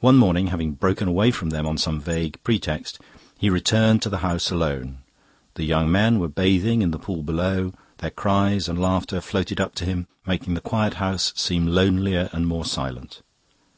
[0.00, 2.98] One morning, having broken away from them on some vague pretext,
[3.38, 4.98] he returned to the house alone.
[5.54, 9.74] The young men were bathing in the pool below; their cries and laughter floated up
[9.76, 13.22] to him, making the quiet house seem lonelier and more silent.